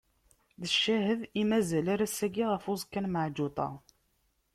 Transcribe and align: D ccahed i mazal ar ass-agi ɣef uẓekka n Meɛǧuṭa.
D 0.61 0.63
ccahed 0.73 1.21
i 1.41 1.43
mazal 1.49 1.87
ar 1.93 1.99
ass-agi 2.05 2.45
ɣef 2.51 2.63
uẓekka 2.71 2.99
n 3.01 3.09
Meɛǧuṭa. 3.13 3.67